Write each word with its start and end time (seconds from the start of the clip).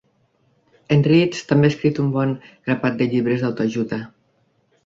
En 0.95 1.03
Ritz 1.07 1.43
també 1.51 1.69
ha 1.69 1.73
escrit 1.75 2.01
un 2.05 2.09
bon 2.17 2.33
grapat 2.71 2.99
de 3.03 3.09
llibres 3.13 3.45
d'autoajuda. 3.45 4.01